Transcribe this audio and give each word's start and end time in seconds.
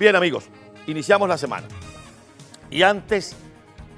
Bien 0.00 0.16
amigos, 0.16 0.44
iniciamos 0.86 1.28
la 1.28 1.36
semana. 1.36 1.68
Y 2.70 2.80
antes 2.80 3.36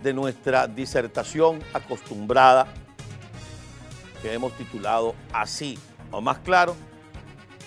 de 0.00 0.14
nuestra 0.14 0.68
disertación 0.68 1.58
acostumbrada, 1.72 2.68
que 4.22 4.32
hemos 4.32 4.52
titulado 4.52 5.16
así 5.32 5.76
o 6.12 6.20
más 6.20 6.38
claro, 6.38 6.76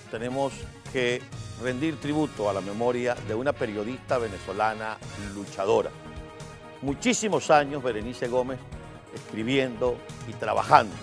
tenemos 0.09 0.54
que 0.94 1.21
rendir 1.62 1.99
tributo 1.99 2.49
a 2.49 2.54
la 2.54 2.62
memoria 2.62 3.15
de 3.15 3.36
una 3.36 3.52
periodista 3.52 4.17
venezolana 4.17 4.98
luchadora. 5.36 5.91
Muchísimos 6.84 7.52
años 7.52 7.84
Berenice 7.84 8.29
Gómez 8.29 8.59
escribiendo 9.13 9.98
y 10.29 10.32
trabajando. 10.32 10.95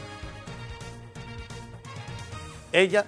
Ella 2.72 3.04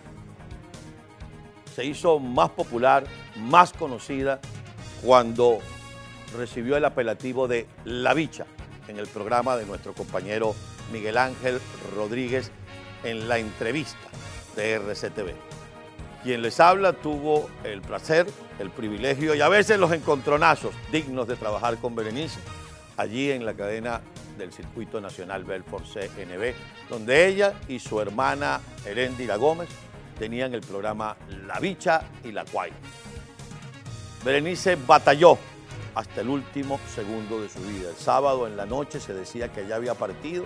se 1.80 1.86
hizo 1.86 2.18
más 2.18 2.50
popular, 2.50 3.04
más 3.36 3.72
conocida 3.72 4.38
cuando 5.02 5.60
recibió 6.36 6.76
el 6.76 6.84
apelativo 6.84 7.48
de 7.48 7.66
La 7.86 8.12
Bicha 8.12 8.44
en 8.86 8.98
el 8.98 9.06
programa 9.06 9.56
de 9.56 9.64
nuestro 9.64 9.94
compañero 9.94 10.54
Miguel 10.92 11.16
Ángel 11.16 11.58
Rodríguez 11.96 12.50
en 13.02 13.30
la 13.30 13.38
entrevista 13.38 13.96
de 14.56 14.74
RCTV. 14.74 15.32
Quien 16.22 16.42
les 16.42 16.60
habla 16.60 16.92
tuvo 16.92 17.48
el 17.64 17.80
placer, 17.80 18.26
el 18.58 18.68
privilegio 18.68 19.34
y 19.34 19.40
a 19.40 19.48
veces 19.48 19.78
los 19.78 19.92
encontronazos 19.92 20.74
dignos 20.92 21.28
de 21.28 21.36
trabajar 21.36 21.78
con 21.78 21.94
Berenice 21.94 22.40
allí 22.98 23.30
en 23.30 23.46
la 23.46 23.54
cadena 23.54 24.02
del 24.36 24.52
Circuito 24.52 25.00
Nacional 25.00 25.44
Belfort 25.44 25.86
CNB, 25.86 26.52
donde 26.90 27.26
ella 27.26 27.54
y 27.68 27.78
su 27.78 28.02
hermana 28.02 28.60
Herendira 28.84 29.36
Gómez 29.36 29.70
tenían 30.20 30.52
el 30.52 30.60
programa 30.60 31.16
La 31.46 31.58
Bicha 31.60 32.02
y 32.22 32.30
La 32.30 32.44
Cuay. 32.44 32.70
Berenice 34.22 34.76
batalló 34.76 35.38
hasta 35.94 36.20
el 36.20 36.28
último 36.28 36.78
segundo 36.94 37.40
de 37.40 37.48
su 37.48 37.58
vida. 37.60 37.88
El 37.88 37.96
sábado 37.96 38.46
en 38.46 38.54
la 38.54 38.66
noche 38.66 39.00
se 39.00 39.14
decía 39.14 39.50
que 39.50 39.66
ya 39.66 39.76
había 39.76 39.94
partido, 39.94 40.44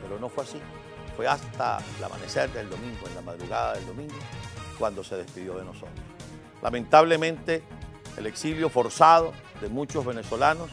pero 0.00 0.18
no 0.18 0.30
fue 0.30 0.44
así. 0.44 0.58
Fue 1.18 1.28
hasta 1.28 1.80
el 1.98 2.02
amanecer 2.02 2.50
del 2.54 2.70
domingo, 2.70 3.06
en 3.06 3.14
la 3.14 3.20
madrugada 3.20 3.74
del 3.74 3.86
domingo, 3.86 4.14
cuando 4.78 5.04
se 5.04 5.16
despidió 5.16 5.58
de 5.58 5.66
nosotros. 5.66 6.00
Lamentablemente, 6.62 7.62
el 8.16 8.24
exilio 8.24 8.70
forzado 8.70 9.34
de 9.60 9.68
muchos 9.68 10.06
venezolanos 10.06 10.70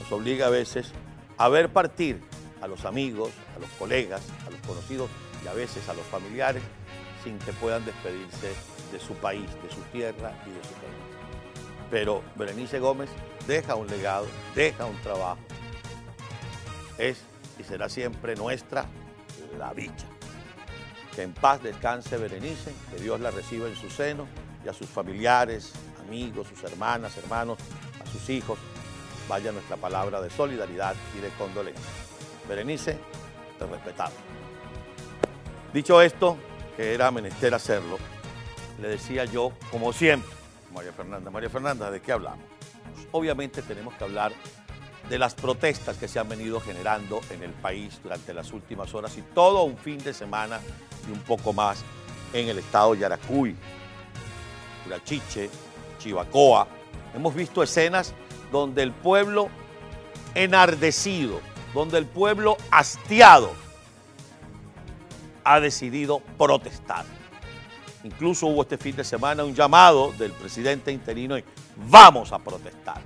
nos 0.00 0.10
obliga 0.10 0.48
a 0.48 0.50
veces 0.50 0.90
a 1.38 1.48
ver 1.48 1.72
partir 1.72 2.20
a 2.60 2.66
los 2.66 2.84
amigos, 2.86 3.30
a 3.56 3.60
los 3.60 3.70
colegas, 3.78 4.22
a 4.48 4.50
los 4.50 4.58
conocidos 4.62 5.08
y 5.44 5.46
a 5.46 5.52
veces 5.52 5.88
a 5.88 5.94
los 5.94 6.04
familiares 6.06 6.62
sin 7.22 7.38
que 7.38 7.52
puedan 7.52 7.84
despedirse 7.84 8.52
de 8.90 9.00
su 9.00 9.14
país, 9.14 9.48
de 9.62 9.70
su 9.70 9.80
tierra 9.92 10.32
y 10.46 10.50
de 10.50 10.62
su 10.62 10.74
país. 10.74 11.12
Pero 11.90 12.22
Berenice 12.36 12.78
Gómez 12.78 13.10
deja 13.46 13.74
un 13.74 13.86
legado, 13.86 14.26
deja 14.54 14.86
un 14.86 14.96
trabajo. 15.02 15.40
Es 16.98 17.22
y 17.58 17.64
será 17.64 17.88
siempre 17.88 18.34
nuestra 18.36 18.86
la 19.58 19.72
bicha. 19.72 20.06
Que 21.14 21.22
en 21.22 21.32
paz 21.32 21.62
descanse 21.62 22.16
Berenice, 22.16 22.72
que 22.90 23.02
Dios 23.02 23.20
la 23.20 23.30
reciba 23.30 23.68
en 23.68 23.76
su 23.76 23.90
seno 23.90 24.26
y 24.64 24.68
a 24.68 24.72
sus 24.72 24.88
familiares, 24.88 25.72
amigos, 26.06 26.48
sus 26.48 26.64
hermanas, 26.64 27.16
hermanos, 27.18 27.58
a 28.02 28.06
sus 28.10 28.30
hijos, 28.30 28.58
vaya 29.28 29.52
nuestra 29.52 29.76
palabra 29.76 30.20
de 30.20 30.30
solidaridad 30.30 30.94
y 31.16 31.20
de 31.20 31.28
condolencia. 31.30 31.84
Berenice, 32.48 32.98
te 33.58 33.66
respetamos. 33.66 34.14
Dicho 35.72 36.00
esto, 36.00 36.36
que 36.82 36.94
era 36.94 37.12
menester 37.12 37.54
hacerlo, 37.54 37.96
le 38.80 38.88
decía 38.88 39.24
yo, 39.24 39.52
como 39.70 39.92
siempre, 39.92 40.28
María 40.74 40.92
Fernanda, 40.92 41.30
María 41.30 41.48
Fernanda, 41.48 41.92
¿de 41.92 42.02
qué 42.02 42.10
hablamos? 42.10 42.44
Obviamente 43.12 43.62
tenemos 43.62 43.94
que 43.94 44.02
hablar 44.02 44.32
de 45.08 45.16
las 45.16 45.36
protestas 45.36 45.96
que 45.96 46.08
se 46.08 46.18
han 46.18 46.28
venido 46.28 46.60
generando 46.60 47.20
en 47.30 47.44
el 47.44 47.52
país 47.52 48.00
durante 48.02 48.34
las 48.34 48.52
últimas 48.52 48.92
horas 48.94 49.16
y 49.16 49.22
todo 49.22 49.62
un 49.62 49.76
fin 49.76 49.98
de 49.98 50.12
semana 50.12 50.58
y 51.08 51.12
un 51.12 51.20
poco 51.20 51.52
más 51.52 51.84
en 52.32 52.48
el 52.48 52.58
estado 52.58 52.94
de 52.94 53.00
Yaracuy, 53.02 53.54
Urachiche, 54.84 55.50
Chivacoa. 56.00 56.66
Hemos 57.14 57.32
visto 57.32 57.62
escenas 57.62 58.12
donde 58.50 58.82
el 58.82 58.90
pueblo 58.90 59.50
enardecido, 60.34 61.40
donde 61.74 61.98
el 61.98 62.06
pueblo 62.06 62.56
hastiado 62.72 63.52
ha 65.54 65.60
decidido 65.60 66.20
protestar. 66.38 67.04
Incluso 68.04 68.46
hubo 68.46 68.62
este 68.62 68.78
fin 68.78 68.96
de 68.96 69.04
semana 69.04 69.44
un 69.44 69.54
llamado 69.54 70.12
del 70.12 70.32
presidente 70.32 70.90
interino 70.90 71.38
y 71.38 71.44
vamos 71.88 72.32
a 72.32 72.38
protestar. 72.38 73.00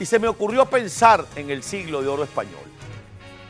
Y 0.00 0.04
se 0.04 0.18
me 0.18 0.28
ocurrió 0.28 0.66
pensar 0.66 1.24
en 1.36 1.50
el 1.50 1.62
siglo 1.62 2.02
de 2.02 2.08
oro 2.08 2.24
español, 2.24 2.64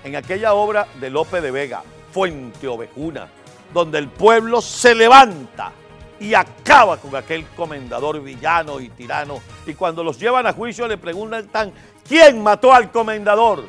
en 0.04 0.16
aquella 0.16 0.54
obra 0.54 0.86
de 1.00 1.10
Lope 1.10 1.40
de 1.40 1.50
Vega, 1.50 1.82
Fuente 2.12 2.66
Ovejuna, 2.66 3.28
donde 3.72 3.98
el 3.98 4.08
pueblo 4.08 4.60
se 4.60 4.94
levanta 4.94 5.72
y 6.20 6.34
acaba 6.34 6.96
con 6.96 7.14
aquel 7.14 7.46
comendador 7.48 8.20
villano 8.22 8.80
y 8.80 8.88
tirano. 8.88 9.40
Y 9.66 9.74
cuando 9.74 10.02
los 10.02 10.18
llevan 10.18 10.46
a 10.46 10.52
juicio 10.52 10.88
le 10.88 10.98
preguntan, 10.98 11.72
¿quién 12.06 12.42
mató 12.42 12.72
al 12.72 12.90
comendador? 12.90 13.64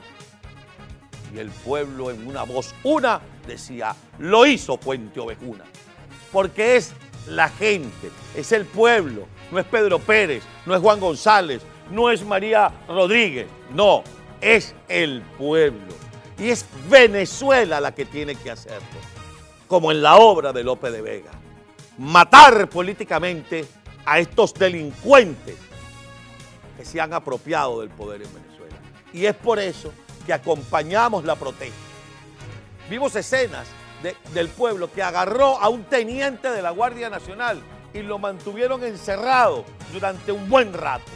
Y 1.33 1.37
el 1.37 1.49
pueblo 1.49 2.11
en 2.11 2.25
una 2.27 2.43
voz 2.43 2.73
una 2.83 3.21
decía, 3.49 3.95
lo 4.17 4.45
hizo 4.45 4.77
Puente 4.77 5.19
Ovejuna. 5.19 5.65
Porque 6.31 6.77
es 6.77 6.93
la 7.27 7.49
gente, 7.49 8.11
es 8.35 8.51
el 8.51 8.65
pueblo, 8.65 9.27
no 9.51 9.59
es 9.59 9.65
Pedro 9.65 9.99
Pérez, 9.99 10.43
no 10.65 10.75
es 10.75 10.81
Juan 10.81 10.99
González, 10.99 11.61
no 11.91 12.09
es 12.09 12.23
María 12.23 12.71
Rodríguez, 12.87 13.47
no, 13.73 14.03
es 14.41 14.75
el 14.87 15.21
pueblo. 15.37 15.93
Y 16.37 16.49
es 16.49 16.65
Venezuela 16.89 17.81
la 17.81 17.93
que 17.93 18.05
tiene 18.05 18.35
que 18.35 18.51
hacerlo, 18.51 18.87
como 19.67 19.91
en 19.91 20.01
la 20.01 20.15
obra 20.15 20.53
de 20.53 20.63
Lope 20.63 20.91
de 20.91 21.01
Vega. 21.01 21.31
Matar 21.97 22.69
políticamente 22.69 23.65
a 24.05 24.19
estos 24.19 24.53
delincuentes 24.53 25.57
que 26.77 26.85
se 26.85 27.01
han 27.01 27.13
apropiado 27.13 27.81
del 27.81 27.89
poder 27.89 28.21
en 28.21 28.33
Venezuela. 28.33 28.77
Y 29.11 29.25
es 29.25 29.35
por 29.35 29.59
eso 29.59 29.91
que 30.25 30.31
acompañamos 30.31 31.25
la 31.25 31.35
protesta. 31.35 31.88
Vimos 32.89 33.15
escenas 33.15 33.67
del 34.33 34.49
pueblo 34.49 34.91
que 34.91 35.03
agarró 35.03 35.59
a 35.59 35.69
un 35.69 35.83
teniente 35.83 36.49
de 36.49 36.61
la 36.61 36.71
Guardia 36.71 37.09
Nacional 37.09 37.61
y 37.93 38.01
lo 38.01 38.17
mantuvieron 38.17 38.83
encerrado 38.83 39.65
durante 39.93 40.31
un 40.31 40.49
buen 40.49 40.73
rato. 40.73 41.11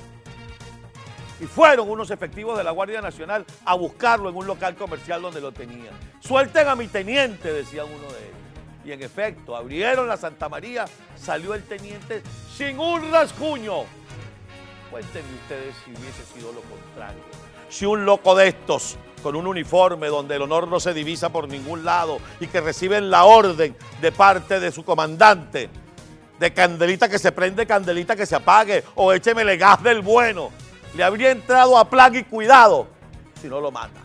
Y 1.40 1.46
fueron 1.46 1.90
unos 1.90 2.12
efectivos 2.12 2.58
de 2.58 2.64
la 2.64 2.72
Guardia 2.72 3.02
Nacional 3.02 3.46
a 3.66 3.74
buscarlo 3.74 4.30
en 4.30 4.36
un 4.36 4.46
local 4.46 4.76
comercial 4.76 5.22
donde 5.22 5.42
lo 5.42 5.52
tenían. 5.52 5.94
Suelten 6.20 6.68
a 6.68 6.76
mi 6.76 6.88
teniente, 6.88 7.52
decían 7.52 7.88
uno 7.88 8.12
de 8.14 8.20
ellos. 8.20 8.38
Y 8.86 8.92
en 8.92 9.02
efecto, 9.02 9.56
abrieron 9.56 10.08
la 10.08 10.18
Santa 10.18 10.50
María, 10.50 10.86
salió 11.16 11.54
el 11.54 11.64
teniente 11.64 12.22
sin 12.56 12.80
un 12.80 13.12
rasguño. 13.12 13.86
Cuéntenme 14.94 15.34
ustedes 15.42 15.74
si 15.84 15.90
hubiese 15.90 16.24
sido 16.24 16.52
lo 16.52 16.62
contrario. 16.62 17.24
Si 17.68 17.84
un 17.84 18.06
loco 18.06 18.36
de 18.36 18.50
estos, 18.50 18.96
con 19.24 19.36
un 19.36 19.48
uniforme 19.48 20.06
donde 20.06 20.36
el 20.36 20.44
honor 20.44 20.68
no 20.68 20.80
se 20.80 20.94
divisa 20.94 21.30
por 21.30 21.48
ningún 21.48 21.84
lado 21.84 22.20
y 22.40 22.46
que 22.46 22.62
reciben 22.62 23.10
la 23.10 23.24
orden 23.24 23.76
de 24.00 24.12
parte 24.12 24.60
de 24.60 24.72
su 24.72 24.86
comandante, 24.86 25.68
de 26.38 26.54
candelita 26.54 27.10
que 27.10 27.18
se 27.18 27.32
prende, 27.32 27.66
candelita 27.66 28.16
que 28.16 28.28
se 28.28 28.36
apague, 28.36 28.84
o 28.94 29.12
échemele 29.12 29.58
gas 29.58 29.82
del 29.82 30.04
bueno, 30.04 30.52
le 30.96 31.04
habría 31.04 31.32
entrado 31.32 31.76
a 31.76 31.90
plan 31.90 32.16
y 32.16 32.24
cuidado 32.26 32.86
si 33.42 33.48
no 33.48 33.60
lo 33.60 33.72
mata. 33.72 34.03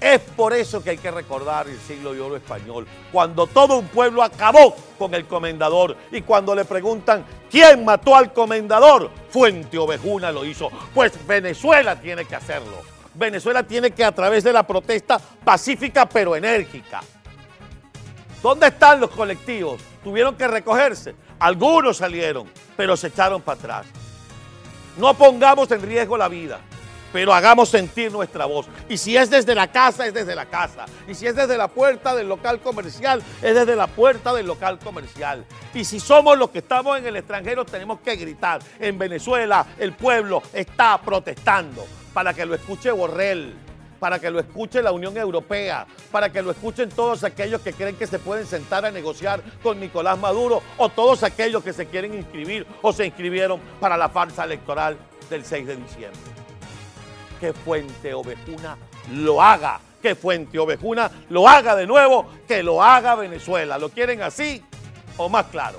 Es 0.00 0.20
por 0.20 0.52
eso 0.52 0.82
que 0.82 0.90
hay 0.90 0.98
que 0.98 1.10
recordar 1.10 1.68
el 1.68 1.78
siglo 1.80 2.12
de 2.12 2.20
oro 2.20 2.36
español, 2.36 2.86
cuando 3.10 3.48
todo 3.48 3.78
un 3.78 3.88
pueblo 3.88 4.22
acabó 4.22 4.76
con 4.96 5.12
el 5.14 5.26
comendador 5.26 5.96
y 6.12 6.22
cuando 6.22 6.54
le 6.54 6.64
preguntan 6.64 7.24
quién 7.50 7.84
mató 7.84 8.14
al 8.14 8.32
comendador, 8.32 9.10
Fuente 9.30 9.76
Ovejuna 9.76 10.30
lo 10.30 10.44
hizo. 10.44 10.70
Pues 10.94 11.26
Venezuela 11.26 12.00
tiene 12.00 12.24
que 12.24 12.36
hacerlo. 12.36 12.76
Venezuela 13.14 13.64
tiene 13.64 13.90
que 13.90 14.04
a 14.04 14.12
través 14.12 14.44
de 14.44 14.52
la 14.52 14.62
protesta 14.62 15.18
pacífica 15.18 16.08
pero 16.08 16.36
enérgica. 16.36 17.00
¿Dónde 18.40 18.68
están 18.68 19.00
los 19.00 19.10
colectivos? 19.10 19.80
Tuvieron 20.04 20.36
que 20.36 20.46
recogerse. 20.46 21.16
Algunos 21.40 21.96
salieron, 21.96 22.48
pero 22.76 22.96
se 22.96 23.08
echaron 23.08 23.42
para 23.42 23.58
atrás. 23.58 23.86
No 24.96 25.14
pongamos 25.14 25.68
en 25.72 25.82
riesgo 25.82 26.16
la 26.16 26.28
vida, 26.28 26.60
pero 27.12 27.32
hagamos 27.32 27.68
sentir 27.68 28.12
nuestra 28.12 28.46
voz. 28.46 28.66
Y 28.88 28.96
si 28.96 29.16
es 29.16 29.30
desde 29.30 29.54
la 29.54 29.68
casa, 29.70 30.06
es 30.06 30.14
desde 30.14 30.34
la 30.34 30.46
casa. 30.46 30.86
Y 31.06 31.14
si 31.14 31.26
es 31.26 31.34
desde 31.34 31.56
la 31.56 31.68
puerta 31.68 32.14
del 32.14 32.28
local 32.28 32.60
comercial, 32.60 33.22
es 33.42 33.54
desde 33.54 33.76
la 33.76 33.86
puerta 33.86 34.32
del 34.32 34.46
local 34.46 34.78
comercial. 34.78 35.44
Y 35.74 35.84
si 35.84 36.00
somos 36.00 36.38
los 36.38 36.50
que 36.50 36.58
estamos 36.58 36.98
en 36.98 37.06
el 37.06 37.16
extranjero, 37.16 37.64
tenemos 37.64 38.00
que 38.00 38.16
gritar. 38.16 38.60
En 38.78 38.98
Venezuela 38.98 39.66
el 39.78 39.92
pueblo 39.92 40.42
está 40.52 41.00
protestando 41.00 41.86
para 42.12 42.34
que 42.34 42.46
lo 42.46 42.54
escuche 42.54 42.90
Borrell, 42.90 43.54
para 43.98 44.18
que 44.18 44.30
lo 44.30 44.40
escuche 44.40 44.82
la 44.82 44.92
Unión 44.92 45.16
Europea, 45.16 45.86
para 46.10 46.30
que 46.30 46.42
lo 46.42 46.50
escuchen 46.50 46.88
todos 46.88 47.24
aquellos 47.24 47.60
que 47.60 47.72
creen 47.72 47.96
que 47.96 48.06
se 48.06 48.18
pueden 48.18 48.46
sentar 48.46 48.84
a 48.84 48.90
negociar 48.90 49.42
con 49.62 49.80
Nicolás 49.80 50.18
Maduro 50.18 50.62
o 50.76 50.88
todos 50.88 51.22
aquellos 51.22 51.62
que 51.62 51.72
se 51.72 51.86
quieren 51.86 52.14
inscribir 52.14 52.66
o 52.82 52.92
se 52.92 53.06
inscribieron 53.06 53.60
para 53.80 53.96
la 53.96 54.08
farsa 54.08 54.44
electoral 54.44 54.96
del 55.28 55.44
6 55.44 55.66
de 55.66 55.76
diciembre. 55.76 56.47
Que 57.40 57.52
Fuente 57.52 58.14
Ovejuna 58.14 58.76
lo 59.12 59.40
haga, 59.42 59.80
que 60.02 60.14
Fuente 60.14 60.58
Ovejuna 60.58 61.10
lo 61.30 61.48
haga 61.48 61.76
de 61.76 61.86
nuevo, 61.86 62.26
que 62.46 62.62
lo 62.62 62.82
haga 62.82 63.14
Venezuela. 63.14 63.78
¿Lo 63.78 63.90
quieren 63.90 64.22
así 64.22 64.62
o 65.16 65.28
más 65.28 65.46
claro? 65.46 65.78